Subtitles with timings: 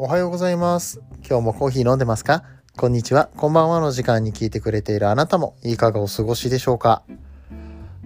[0.00, 1.02] おはようございます。
[1.28, 2.44] 今日もコーヒー飲んでますか？
[2.76, 3.30] こんにちは。
[3.36, 7.02] こんばんはの時間に聞いてくれているあなたもいかがお過ごしでしょうか？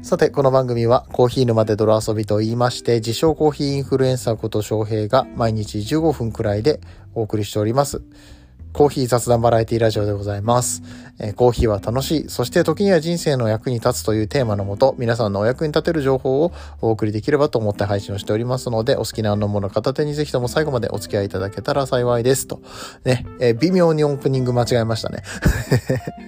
[0.01, 6.81] さて、この番組はコーヒー沼で泥遊びと言いまして、自称コーヒーインフルエンサーこと翔平が毎日15分くらいで
[7.15, 8.01] お送りしております。
[8.73, 10.83] コーヒー雑談バラエティラジオでございます、
[11.19, 22.47] えーコーヒーは楽しい、そして時には人生の役に立つというテーマのもと、皆さんのお役に立てる情報をお送りできればと思って配信をしておりますので、お好きな飲むもの片手にぜひとも最後までお付き合いいただけたら幸いです。
[22.47, 22.61] と。
[23.05, 25.23] ね、えー微妙にオープニング間違えましたね。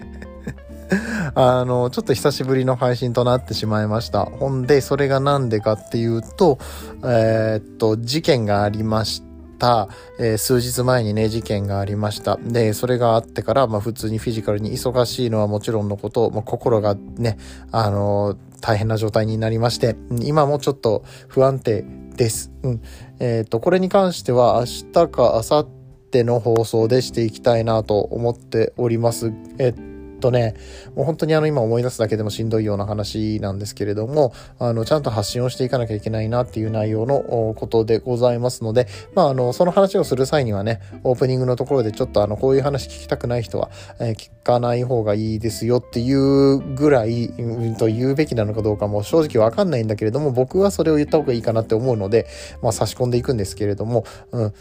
[1.35, 4.27] あの、ちょっと久しぶりの配信となってしまいました。
[4.27, 6.59] ほんで、それがなんでかっていうと、
[7.03, 9.34] えーっと、事件がありまして
[9.65, 9.89] た。
[10.19, 12.37] えー数日前にね、事件がありました。
[12.37, 17.39] で、それがあってから、まあ普通にフィジカルに忙しいのはもちろんのこと、まあ、心がね、
[17.73, 21.85] あのー大変な状態になりまして、今もちょっと不安定
[22.17, 22.51] です。
[22.63, 22.83] うん。
[23.19, 25.69] えーと、これに関しては明日か明後
[26.11, 29.35] 日の放送でしていきたいなと思っております。
[29.59, 29.94] えっ
[30.25, 30.55] とね、
[30.95, 52.27] もう本当にあの今思い出すだけでもしんどいような話なんですけれども、あのちゃんと発信をしていかなきゃいけないなっていう内容のことでございますので、まああのその話をする際にはね、オープニングのところでちょっとあのこういう話聞きたくない人は、えー聞かない方がいいですよっていうぐらい、うんと言うべきなのかどうかも正直わかんないんだけれども、僕はそれを言った方がいいかなって思うので、
[52.63, 54.53] まあ差し込んでいくんですけれども、うん。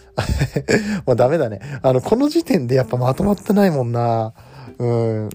[1.06, 1.59] もうダメだね。
[1.81, 4.34] あの、この時点でやっぱまとまってないもんな。
[4.80, 5.30] うん。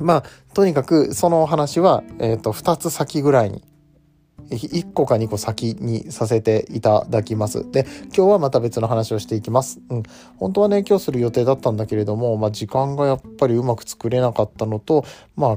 [0.00, 3.62] まあ、とにかく、そのお話は、えっ、と、二つ先ぐらいに、
[4.50, 7.70] 1個か2個先にさせていただきます。
[7.70, 9.80] で、今日はまた別の話をしていきます。
[9.88, 10.02] うん。
[10.36, 15.04] 本当はね、今日する予定だったんだけれども、まあ、時間がやっぱりうまく作れなかったのと、
[15.36, 15.56] まあ、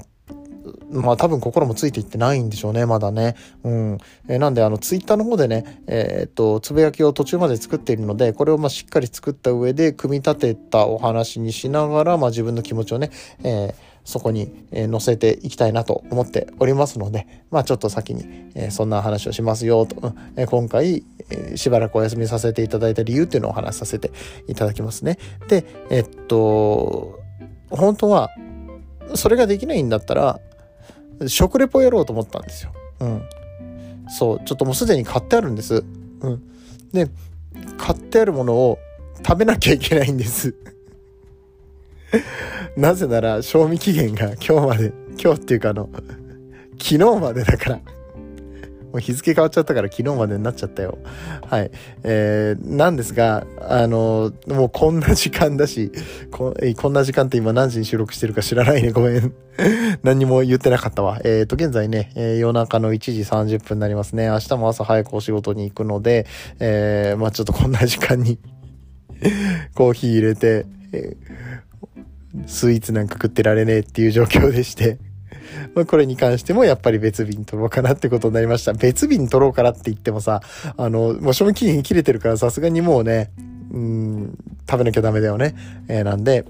[0.92, 3.36] まあ多分心もついていってないんでしょうね、まだね。
[3.64, 3.98] うん。
[4.28, 13.12] えなんで、あの、ツイッターの方でね、えーっと、つぶやきを途中まで作っているので、これをまあしっかり作った上で、組み立てたお話にしながら、まあ自分の気持ちをね、
[13.44, 24.12] えーそこに、え載せていきたいなと思っておりますので、まあちょっと先に、えそんな話をしますよと、え今回、えしばらくお休みさせていただいた理由っていうのをお話しさせて
[24.48, 25.20] いただきますね。
[25.50, 27.20] で、えっと、
[27.70, 28.30] 本当は、
[29.16, 30.40] それができないんだったら、
[31.28, 32.72] 食レポやろうと思ったんですよ。
[33.02, 33.24] うん。
[34.08, 35.84] そう、ちょっともうすでに買ってあるんです。
[36.22, 36.42] うん。
[36.94, 37.10] で、
[37.78, 38.80] 買ってあるものを
[39.18, 40.56] 食べなきゃいけないんです。
[42.78, 45.90] なぜなら、賞味期限が今日まで、今日っていうかあの、
[46.80, 47.80] 昨日までだから。
[48.92, 50.98] もう日付変わっちゃったから昨日までになっちゃったよ。
[51.50, 51.72] はい。
[52.04, 55.92] えー、なんですが、あの、もうこんな時間だし、
[56.32, 58.92] ここんな時間って今何時に収録してるか知らないね。
[58.92, 59.34] ごめん。
[60.04, 61.20] 何にも言ってなかったわ。
[61.26, 64.28] えっ、と、現在ね、えー夜中の1時30分になりますね。
[64.28, 66.26] 明日も朝早くお仕事に行くので、
[66.60, 68.40] えーまあちょっとこんな時間に
[69.76, 71.67] コーヒー入れて、えー
[72.46, 74.98] スイーツなんか食ってられねえっていう状況でして、
[75.76, 78.74] まこれに関してもやっぱり別便取ろうかなってことになりました。
[78.74, 80.42] 別便取ろうかなって言ってもさ、
[80.76, 83.32] あの、もう賞味期限切れてるからさすがにもうね、
[83.72, 84.38] うん、
[84.70, 85.56] 食べなきゃダメだよね。
[85.88, 86.46] えーなんで、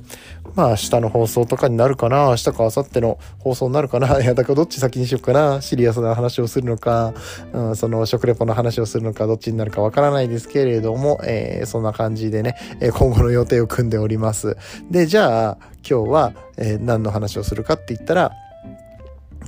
[0.56, 2.28] まあ明日の放送とかになるかな？
[2.30, 4.08] 明日か明後日の放送になるかな？
[4.22, 5.62] いや、だからどっち先にしようかな？
[5.62, 7.14] シリアスな話をするのか、
[7.54, 9.28] うん、その食レポの話をするのか？
[9.28, 14.58] どっちになるかわからないですけれども、えーそんな感じでね、え今後の予定を組んでおります。
[14.90, 15.58] で、じゃあ
[15.90, 18.32] 今日は、え何の話をするかって言ったら、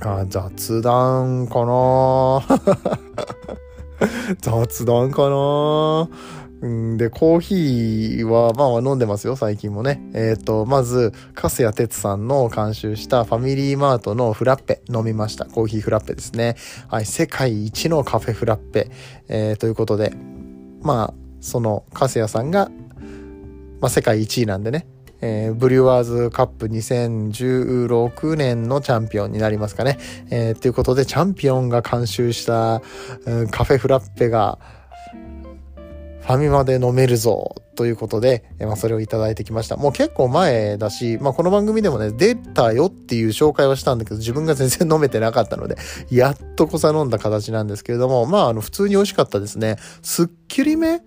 [0.02, 2.42] あ雑談かな？
[4.40, 6.08] 雑談かな？
[6.66, 10.00] んで、コーヒーは、まあ飲んでますよ、最近もね。
[10.12, 15.46] えっ、と、まず、粕谷哲さんの監修したファミリーマートのフラッペ飲みました。
[15.46, 16.56] コーヒーフラッペですね。
[16.88, 18.90] はい、世界一のカフェフラッペ。
[19.28, 20.12] えーということで、
[20.82, 22.70] まあ、その、粕谷さんが、
[23.80, 24.86] まあ世界一位なんでね。
[25.22, 29.98] えーブリュワーズカップ2016年のチャンピオンになりますかね。
[30.30, 32.82] えーということで、チャンピオンが監修した、
[33.24, 34.58] うんカフェフラッペが、
[36.30, 39.76] ファミマで飲めるぞということで、まあ、それをいただいてきました。
[39.76, 45.76] もう結構前だし、まあ、この番組でもね、出たよっていう紹介はしたんだけど、自分が全然飲めてなかったので、
[46.08, 49.76] やっとこさ飲んだ形なんですけれども、まあ、あの、普通に美味しかったですね。
[50.02, 51.00] すっきりめ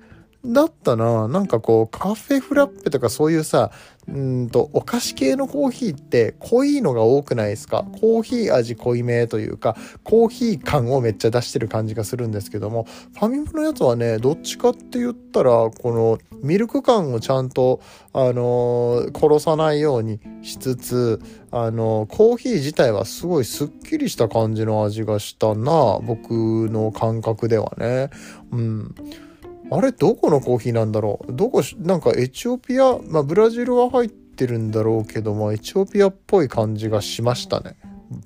[0.44, 1.30] だったな。
[1.30, 3.72] なんかこう、カフェフラッペとかそういうさ、
[4.08, 7.86] うんと、お菓子系のコーヒーって濃いのが多くないですか？
[8.02, 17.80] コーヒー味濃いめというか、コーヒー感をめっちゃ出してる感じがするんですけども、ファミマのやつはね、どっちかって言ったら、このミルク感をちゃんと、
[18.12, 21.22] あのー殺さないようにしつつ、
[21.52, 26.32] あのーコーヒー自体はすごいすっきりした感じの味がしたな、僕
[26.70, 28.10] の感覚ではね。
[28.52, 28.96] うん。
[29.76, 31.34] あれどこのコーヒーなんだろう。
[31.34, 37.76] どこ、なんかエチオピア、まあブラジルは入ってるんだろうけども、エチオピアっぽい感じがしましたね。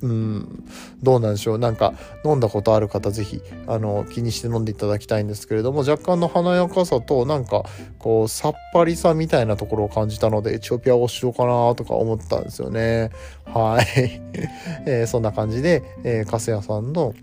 [0.01, 0.65] うん、
[1.01, 1.57] どうなんでしょう。
[1.57, 1.93] なんか
[2.25, 7.63] 飲んだことある方ぜひあの気にして飲んでいただきたいんですけれども若干の華やかさとなんか
[7.97, 13.11] こうさっぱりさみたいなところを感じたのでエチオピアをしようかなとか思ったんですよね。
[13.45, 14.21] はい、
[14.85, 17.13] えー、そんな感じで、えー、カスヤさんの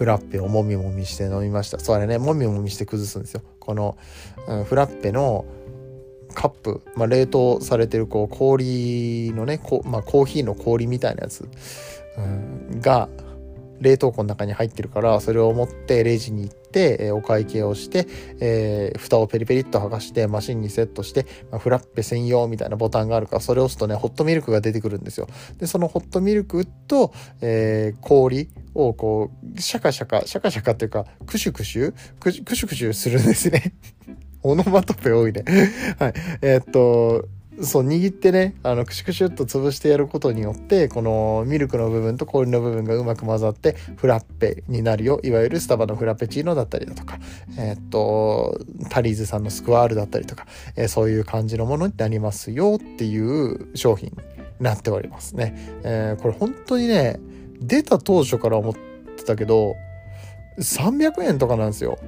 [0.00, 1.78] フラッペをもみもみして飲みました。
[1.78, 2.16] それね。
[2.16, 3.42] もみもみして崩すんですよ。
[3.58, 3.98] この、
[4.48, 5.44] うん、フラッペの
[6.32, 11.46] カップ、まあ、冷凍されてるこう氷のねこ、まあ、コーヒーの氷みたいなやつ、
[12.16, 13.10] うん、が
[13.80, 18.06] 冷凍庫の中に入ってるからそれを持ってレジに行って、え、お会計をして、
[18.40, 25.28] えー、蓋をペリペリっと剥がしてマシンにセットして、ま、フラッペ専用みたいなボタンがあるからそれを押すとねホットミルクが出てくるんですよ
[25.58, 33.74] でそのホットミルクと、えー、氷をこうシャカシャカシャカシャカっていうかクシュクシュクシュクシュクシュするんですね
[34.42, 35.44] オノマトペ多いね。
[35.98, 36.14] はい。
[36.40, 37.28] えー、っと、
[37.62, 45.20] そう、握ってね、あの、クシュクシュっと潰してやることによって、このミルクの部分と氷の部分がうまく混ざって、フラッペになるよ。
[45.22, 47.18] いわゆるスタバのフラペチーノだったりだとか、
[47.58, 48.58] えー、っと、
[48.88, 50.46] タリーズさんのスクワールだったりとか、
[50.76, 54.16] えー、そういう感じのものになりますよっていう商品に
[54.60, 55.54] なっておりますね。
[55.82, 57.20] えー、これ本当にね、
[57.60, 58.74] 出た当初から思っ
[59.16, 59.74] てたけど、
[60.58, 61.98] 300円とかなんですよ。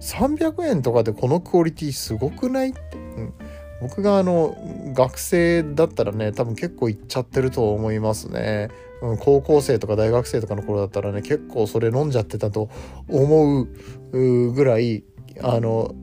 [0.00, 3.34] 300円とかでこのクオリティすごくないって、うん、
[3.80, 4.56] 僕があの
[4.94, 8.70] 学生だったらね多分結構いっちゃってると思いますね、
[9.02, 12.70] うん、高校生とか大学生とかの頃だったらね結構それ飲んじゃってたと
[13.08, 13.62] 思
[14.12, 15.04] うぐらい
[15.42, 15.94] あの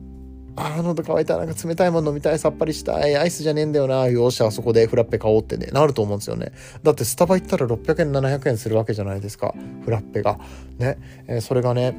[0.54, 6.52] あー喉乾いたなんか冷たいもの飲みたいさっぱりしたいアイスじゃねえんだよなよしあそこでフラッペ買おうってねなると思うんですよね。
[6.82, 9.54] だってスタバ行ったら600円700円するわけじゃないですか
[9.84, 10.38] フラッペが。
[10.78, 11.96] ね、えー、それがね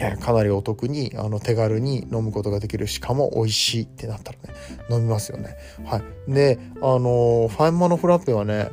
[0.00, 4.54] えかなりお得にあの手軽に飲むことができるしかも美味しいってなったらね
[4.90, 5.56] 飲みますよね。
[5.84, 6.32] はい。
[6.32, 8.70] であのファインマのフラッペはね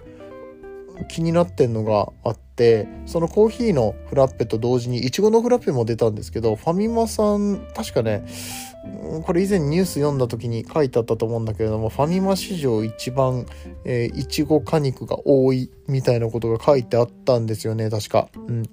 [1.07, 8.25] 気になってんのがあってそのコーヒーのフラッペと同時にいちごのフラッペも出たんですけどファミマさん確かね
[9.23, 13.45] これ以前ニュース読んだ時に書いてあったと思うんだけれどもファミマ史上一番
[13.85, 18.29] えいちご果肉が多いみたいなことが書いてあったんですよね確か。
[18.35, 18.63] うん、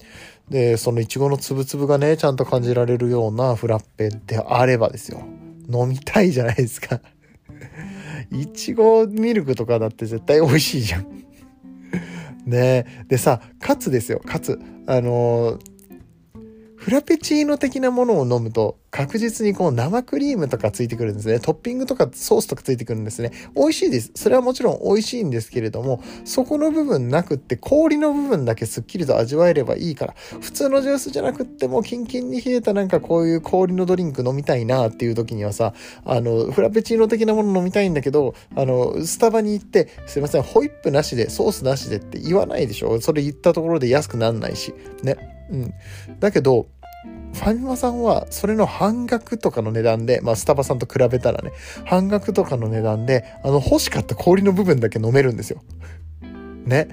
[0.51, 5.23] でそのいちごのつぶつぶがねちゃんと感じられるようなフラッペであればですよ
[5.71, 7.01] 飲みたいじゃないですか。
[8.31, 11.07] いちごミルクとかだって絶対美味しいじゃん。
[12.47, 14.59] ねえでさ、カツですよ、カツ。
[14.87, 15.79] あのー
[16.79, 21.39] フラペチーノ的なものを飲むと確実にこう生クリームとかついてくるんですね。
[21.39, 23.31] トッピングとかソースとかついてくるんですね。
[23.55, 24.11] 美味しいです。
[24.17, 35.75] それはもちろん美味しいんですけれども、そこの部分なくって氷の部分だけすっきりと味わえればいいから、普通のジュースじゃなくってもキンキンに冷えたなんかこういう氷のドリンク飲みたいなっていう時にはさ、
[36.05, 44.75] あの、フラペチーノ的なもの飲みたいんだけど、あの、スタバに行って、すいません、ホイップなしで、ソースなしでって言わないでしょそれ言ったところで安くなんないし。
[45.05, 45.17] ね。
[45.51, 45.75] うん。
[46.19, 46.67] だけど、
[47.35, 51.53] ファミマさんはそれの半額とかの値段で、まあスタバさんと比べたらね、
[51.85, 55.63] 半額とかの値段で、あの欲しかった氷の部分だけ飲めるんですよ。
[56.65, 56.89] ね。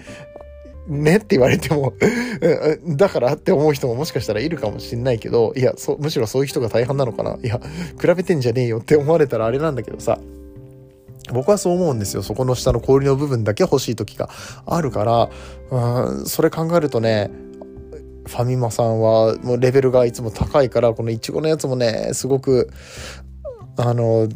[0.87, 1.93] ねって言われても
[2.95, 7.37] だからって思う人ももしかしたらいるかもしんないけど、いや、そむしろそういう人が大半なのかな。
[7.41, 7.59] いや、
[7.99, 10.19] 比べてんじゃねえよって思われたらあれなんだけどさ。
[11.33, 12.21] 僕はそう思うんですよ。
[12.21, 14.29] そこの下の氷の部分だけ欲しい時が
[14.67, 15.29] あるから、
[15.71, 17.31] うん、それ考えるとね、
[18.27, 22.71] ファミマさんはもうレベルがいつも高いからこのいちごのやつもねすごく
[23.77, 24.27] あの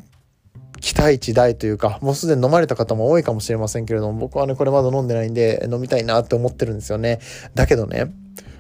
[0.79, 7.19] 期待値大というかもうすでに飲まれた方も多いかもしれませんけれども僕はねこれまだ飲んでないんで飲みたいなって思ってるんですよね
[7.55, 8.13] だけどね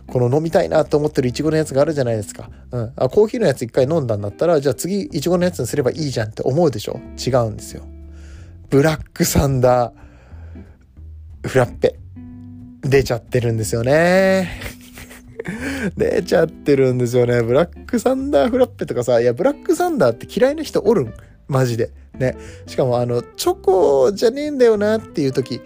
[0.09, 2.49] この飲みたいなって思ってるいちごのやつがあるじゃないですか。
[2.71, 2.93] うん。
[2.95, 7.83] あ、コーヒーのやつ一回飲んだんだったら、じゃあ次いちごのやつにすればいいじゃんって思うでしょ違うんですよ。
[8.69, 11.99] ブラックサンダー、フラッペ、
[12.81, 14.78] 出ちゃってるんですよね。
[15.97, 17.41] 出ちゃってるんですよね。
[17.41, 21.13] ブラックサンダーフラッペとかさ、いや、ブラックサンダーって嫌いな人おるん。
[21.47, 21.91] マジで。
[22.17, 22.37] ね。
[22.67, 25.61] しかも、あの、チョコじゃねえんだよなっていう時、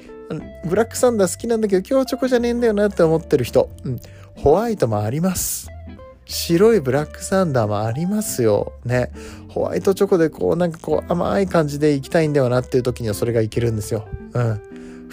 [0.65, 3.69] ブラックサンダー好きなんだけど、今日チョコじゃねえんだよなって思ってる人。
[3.83, 3.99] うん。
[4.35, 5.67] ホワイトもあります。
[6.25, 8.73] 白いブラックサンダーもありますよ。
[8.85, 9.11] ね。
[9.49, 14.07] ホワイトチョコでこうなんかこう甘い感じでいきたいんだよなっていう時にはそれがいけるんですよ。
[14.33, 14.61] うん。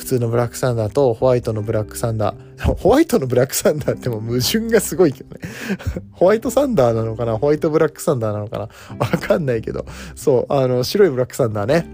[0.01, 2.65] 普通のブラックサンダーとホワイトのブラックサンダー。
[2.81, 5.41] ホワイトのブラックサンダーってもう矛盾がすごいけどね。
[6.13, 7.37] ホワイトサンダーなのかな？
[7.37, 8.69] ホワイトブラックサンダーなのかな？
[8.99, 9.85] わかんないけど。
[10.17, 11.87] そう、あの、白いブラックサンダーね。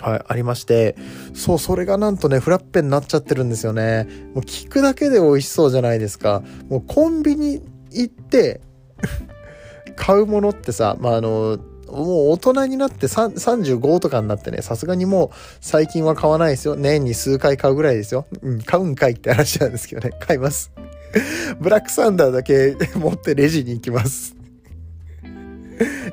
[0.00, 0.96] はい、ありまして、
[1.34, 4.08] そう、それがなんとね、フラッペになっちゃってるんですよね。
[4.34, 6.42] もう聞くだけで美味しそうじゃないですか。
[6.70, 7.60] もうコンビニ
[7.90, 8.62] 行って
[9.96, 11.58] 買うものってさ、まあ、あの、
[11.96, 16.76] もう大人になって35とかになってね、さすがにもう最近は買わないですよ。
[16.76, 18.26] 年に数回買うぐらいですよ。
[18.42, 20.14] うん、買うんかいって話なんですけどね。
[20.20, 20.70] 買います。
[21.60, 24.34] ブラックサンダーだけ 持ってレジに行きます。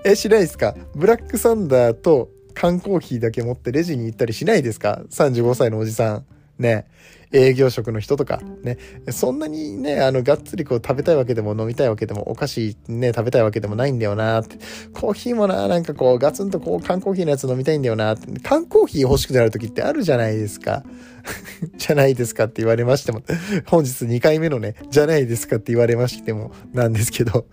[0.06, 0.76] え、しないですか？
[0.96, 6.26] ブラックサンダーと缶コーヒーだけ持ってレジに行ったりしないですか ?35 歳のおじさん。
[6.64, 6.88] ね。
[7.36, 8.78] 営業職の人とか、ね。
[9.10, 14.58] そんなにね、あの、がっつりこう食べたいわけでも飲みたいわけでも、お菓子ね、食べたいわけでもないんだよなって。
[14.94, 18.28] コーヒーもな、なんかこう、ガツンとこう、缶コーヒーのやつ飲みたいんだよなって。
[18.42, 20.84] 缶コーヒー欲しくなる時ってあるじゃないですか。
[21.78, 23.24] じゃないですかって言われましても、
[23.66, 27.48] 本日2回目のね、じゃないですかって言われましても、なんですけど。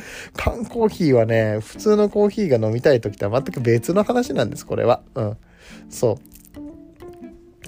[0.34, 5.02] 缶コーヒーはね、普通のコーヒーが飲みたい時とは全く別の話なんです、これは。
[5.14, 5.36] うん。
[5.90, 6.33] そう。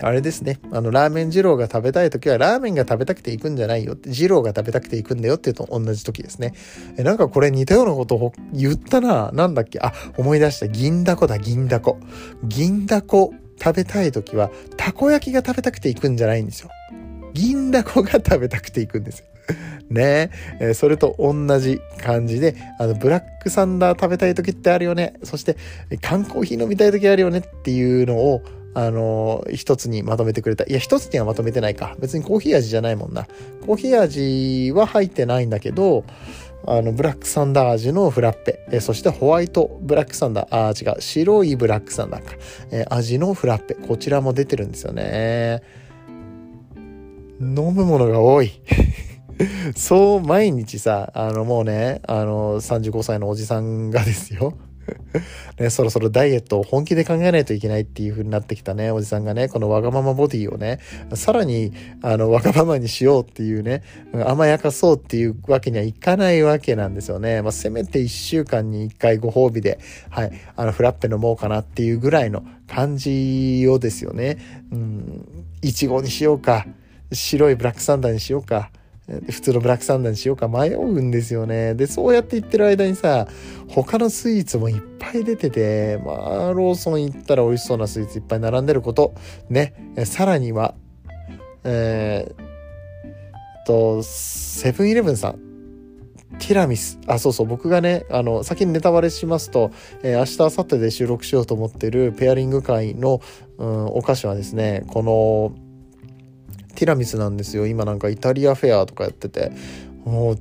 [0.02, 0.58] あれですね。
[0.72, 6.52] あの、ラーメン二郎が食べたい時は、ラーメンが食べたくて行くんじゃないよって、二郎が食べたくて行くんだよっていうと同じ時ですね。
[6.98, 9.30] え、なんかこれ似たようなことを言ったな。
[9.32, 9.78] なんだっけ？
[9.80, 10.68] あ、思い出した。
[10.68, 11.98] 銀だこだ、銀だこ。
[12.44, 16.70] 銀だこ食べたい時は、たこ焼きが食べたくて行くんじゃないんですよ。
[17.32, 19.26] 銀だこが食べたくて行くんですよ。
[19.88, 25.14] ねえー、それと同じ感じで、あの、ブラックサンダー食べたい時ってあるよね。
[25.22, 25.56] そして、
[26.02, 28.42] 缶コーヒー飲みたい時あるよねっていうのを、
[28.76, 30.64] あのー、一つにまとめてくれた。
[30.64, 31.96] いや、一つにはまとめてないか。
[31.98, 33.26] 別にコーヒー味じゃないもんな。
[33.64, 36.04] コーヒー味は入ってないんだけど、
[36.66, 42.32] あの、ブラックサンダー味のフラッペ、えそしてホワイトブラックサンダー、あ、違う、白いブラックサンダーか、
[42.70, 45.62] え味のフラッペ、こちらも出てるんですよね。
[47.40, 48.50] 飲むものが多い。
[49.74, 54.52] そう、毎日さ、あの、もうね、あの、35歳のおじさんがですよ。
[55.58, 60.78] ね、そろそろダイエットを本気で考えないといけないっていう風になってきたね、おじさんがね、このわがままボディをね、
[61.14, 63.82] さらに、あの、わがままにしようっていうね、
[64.26, 67.42] 甘やかそうっていうわけにはいかないわけなんですよね。
[67.42, 69.78] まあ、せめて1週間に1回ご褒美で、
[70.10, 74.38] はい、あの、フラッペ飲もうかなっていうぐらいの感じをですよね。
[74.72, 76.66] うん、いちごにしようか、
[77.12, 78.70] 白いブラックサンダーにしようか、
[79.30, 81.74] 普通のブラックサンダーにしようか迷うんですよね。
[81.74, 83.28] で、そうやって言ってる間にさ、
[83.68, 89.14] 他のスイーツもいっぱい出てて、まあ、ローソン行ったら美味しそうなスイーツいっぱい並んでること。
[89.48, 89.74] ね。
[90.04, 90.74] さらには、
[91.62, 95.46] えー、と、セブンイレブンさん。
[96.38, 96.98] ティラミス。
[97.06, 97.46] あ、そうそう。
[97.46, 99.70] 僕がね、あの、先にネタバレしますと、
[100.02, 103.20] えー、明日、明後日で収録しようと思ってるペアリング会の、
[103.58, 105.65] うん、お菓子はですね、この、
[106.76, 107.66] ティラミスなんですよ。
[107.66, 109.50] 今なんかイタリアフェアとかやってて。
[110.04, 110.38] もう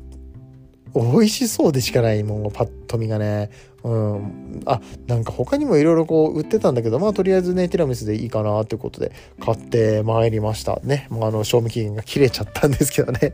[0.94, 3.50] 美味しそうでしかないもうパッと見がね。
[3.84, 4.63] うん。
[4.65, 10.80] あなんか他にもいろいろこう売ってたんだけどまあとりあえずねティラミスでいいかなってことで買ってまいりました。
[10.84, 11.08] ね。
[11.10, 13.34] もうあの賞味期限が切れちゃったんですけどね。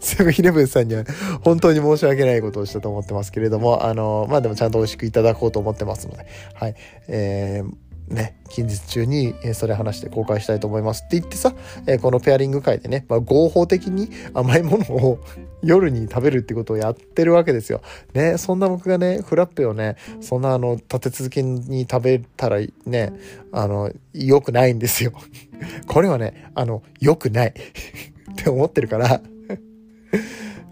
[0.00, 1.04] セブンイレブンさんには
[1.42, 6.74] 本当に申し訳ないことをしたと思ってますけれども、あの、まあでもちゃんと美味しくいただこうと思ってますので、はい。
[7.08, 11.04] えーね、近日中にそれ話して公開したいと思います。
[11.04, 11.54] って言ってさ、
[12.00, 15.18] このペアリング会でね、まあ、合法的に甘いものを
[15.62, 17.80] 夜に食べるってことをやってるわけですよ。
[18.14, 23.12] ね、そんな僕がね、フラッペをね、そんなあの、立て続けに食べたらね、
[23.50, 25.12] あの、良くないんですよ。
[25.88, 27.48] これはね、あの、良くない。
[28.32, 29.20] って思ってるから。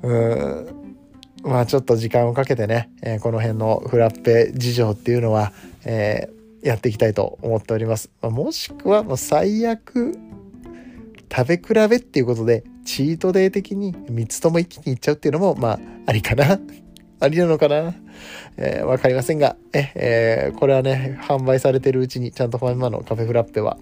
[0.03, 0.67] うん。
[1.43, 5.53] まあちょっと時間をかけてね、え、この辺のフラッペ事情っていうのは、
[5.85, 8.11] えーやっていきたいと思っております。
[8.23, 10.19] まあ、もしくは、もう最悪、
[11.31, 16.59] 食べ比べっていうことで、チートデイ的に3つとも一気にいっちゃうっていうのも、まあ、ありかな。
[17.21, 17.95] ありなのかな
[18.57, 23.79] えー、わかりませんが、え、えー、これはね、販売されてるうちに、ちゃんとファミマのカフェフラッペは、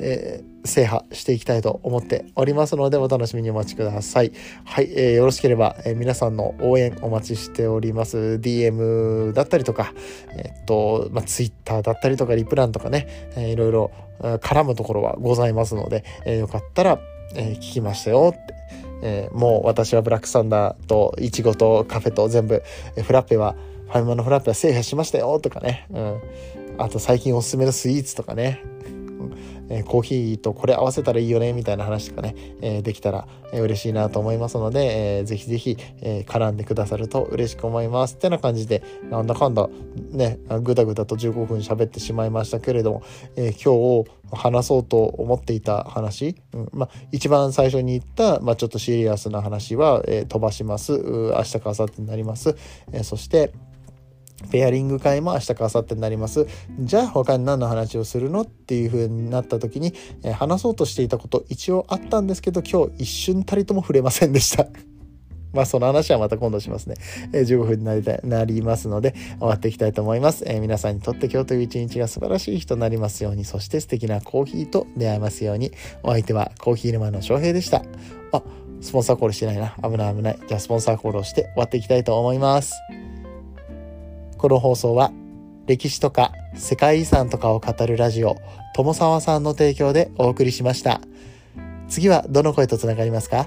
[0.00, 4.32] えー、制覇していきたいと思っておりますので、お楽しみにお待ちください。
[4.64, 8.16] はい、えー、よろしければ、えー、皆さんの応援お待ちしております。
[8.40, 9.92] DM だったりとか、
[10.30, 13.06] えー、っと、まあ、Twitter だったりとか、リプランとかね、
[13.36, 16.98] えー、いろいろ絡むところはございますので、えー、よかったら、
[17.34, 18.62] えー、聞きましたよって。
[19.04, 22.62] えー、もう私はブラックサンダーとイチゴとカフェと全部、
[22.96, 23.56] えー、フラッペは、
[23.88, 25.86] ファイマのフラッペは制覇しましたよとかね。
[25.90, 26.20] うん。
[26.78, 28.62] あと最近おすすめのスイーツとかね。
[29.68, 38.14] え、コーヒーとこれ合わせたらいいよねみたいな話とかね、え、できたら、嬉しいなと思いますので、えー、ぜひぜひ、え、絡んでくださると嬉しく思います。
[38.14, 39.68] ってな感じで、なんだかんだ
[40.10, 43.02] ね、ぐだぐだと15分喋ってしまいましたけれども、
[43.36, 50.92] え、今日話そうと思っていた話、うんまあ、一番最初に言った、ま、ちょっとシリアスな話は、え、飛ばします。
[50.92, 52.56] 明日か明後日になります。
[52.92, 53.52] え、そして、
[54.50, 56.46] ペアリング会も明日か明後日になります。
[56.80, 64.66] じゃあ他に何の話をするのっていう風になった時に、えー、話そうとしていたこと一応あったんですけど今日一瞬たりとも触れませんでした。
[65.52, 66.96] まあその話はまた今度しますね。
[67.32, 70.44] えー、15分になりたいなりますので終わっていきたいと思います。
[70.46, 75.72] えー、皆さんにとって今日という一日が素晴らしい日となりますように、そして素敵なコーヒーと出会えますように、
[76.02, 77.82] お相手はコーヒー沼の翔平でした。
[78.32, 78.42] あ、
[78.80, 79.76] スポンサーコールしてないな。
[79.82, 80.38] 危ない危ない。
[80.48, 82.72] じゃあスポンサーコールをして終わっていきたいと思います。
[84.42, 85.12] この放送は
[85.68, 88.38] 歴史とか世界遺産とかを語るラジオ、
[88.74, 91.00] 友沢さんの提供でお送りしました。
[91.88, 93.46] 次はどの声とつながりますか？